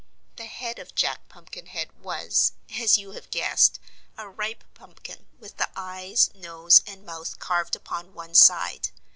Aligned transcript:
The 0.37 0.47
head 0.47 0.79
of 0.79 0.95
Jack 0.95 1.29
Pumpkinhead 1.29 1.91
was, 2.01 2.53
as 2.75 2.97
you 2.97 3.11
have 3.11 3.29
guessed, 3.29 3.79
a 4.17 4.27
ripe 4.27 4.63
pumpkin, 4.73 5.27
with 5.37 5.57
the 5.57 5.69
eyes, 5.75 6.31
nose 6.33 6.81
and 6.87 7.05
mouth 7.05 7.37
carved 7.37 7.75
upon 7.75 8.15
one 8.15 8.33
side. 8.33 8.89